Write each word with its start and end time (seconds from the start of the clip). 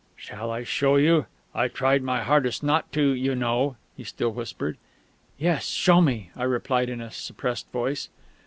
"Shall 0.15 0.49
I 0.49 0.63
show 0.63 0.95
you?... 0.95 1.27
I 1.53 1.67
tried 1.67 2.01
my 2.01 2.23
hardest 2.23 2.63
not 2.63 2.91
to, 2.93 3.11
you 3.11 3.35
know,..." 3.35 3.75
he 3.95 4.03
still 4.03 4.31
whispered. 4.31 4.79
"Yes, 5.37 5.67
show 5.67 6.01
me!" 6.01 6.31
I 6.35 6.43
replied 6.45 6.89
in 6.89 7.01
a 7.01 7.11
suppressed 7.11 7.69
voice. 7.71 8.09